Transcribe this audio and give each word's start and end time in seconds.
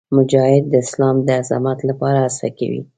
مجاهد 0.17 0.63
د 0.69 0.73
اسلام 0.85 1.15
د 1.23 1.29
عظمت 1.39 1.79
لپاره 1.89 2.17
هڅه 2.25 2.49
کوي. 2.57 2.81